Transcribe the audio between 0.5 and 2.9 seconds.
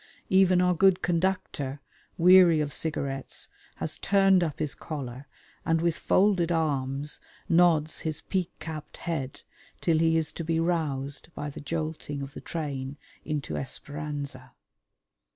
our good conductor, weary of